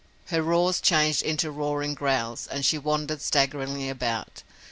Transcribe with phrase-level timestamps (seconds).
[0.29, 4.41] Her roars changed into roaring growls, and she wandered staggeringly about.